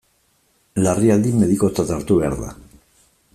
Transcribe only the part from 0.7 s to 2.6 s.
Larrialdi medikotzat hartu behar da.